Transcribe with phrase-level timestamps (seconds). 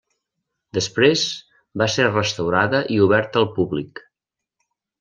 [0.77, 1.25] Després
[1.83, 4.05] va ser restaurada i oberta al públic.